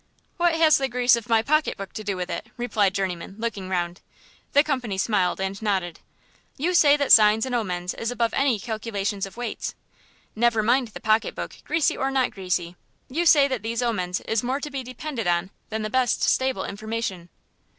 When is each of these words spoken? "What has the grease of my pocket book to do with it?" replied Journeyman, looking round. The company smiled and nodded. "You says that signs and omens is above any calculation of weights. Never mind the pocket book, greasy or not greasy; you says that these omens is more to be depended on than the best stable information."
"What 0.37 0.55
has 0.55 0.79
the 0.79 0.89
grease 0.89 1.15
of 1.15 1.29
my 1.29 1.43
pocket 1.43 1.77
book 1.77 1.93
to 1.93 2.03
do 2.03 2.17
with 2.17 2.27
it?" 2.31 2.47
replied 2.57 2.95
Journeyman, 2.95 3.35
looking 3.37 3.69
round. 3.69 4.01
The 4.53 4.63
company 4.63 4.97
smiled 4.97 5.39
and 5.39 5.61
nodded. 5.61 5.99
"You 6.57 6.73
says 6.73 6.97
that 6.97 7.11
signs 7.11 7.45
and 7.45 7.53
omens 7.53 7.93
is 7.93 8.09
above 8.09 8.33
any 8.33 8.57
calculation 8.59 9.21
of 9.27 9.37
weights. 9.37 9.75
Never 10.35 10.63
mind 10.63 10.87
the 10.87 10.99
pocket 11.01 11.35
book, 11.35 11.57
greasy 11.65 11.95
or 11.95 12.09
not 12.09 12.31
greasy; 12.31 12.75
you 13.09 13.27
says 13.27 13.49
that 13.49 13.61
these 13.61 13.83
omens 13.83 14.21
is 14.21 14.41
more 14.41 14.59
to 14.59 14.71
be 14.71 14.81
depended 14.81 15.27
on 15.27 15.51
than 15.69 15.83
the 15.83 15.87
best 15.91 16.23
stable 16.23 16.65
information." 16.65 17.29